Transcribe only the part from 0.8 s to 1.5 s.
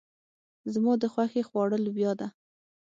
د خوښې